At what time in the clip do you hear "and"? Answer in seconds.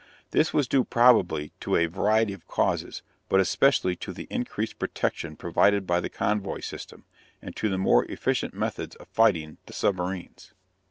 7.39-7.55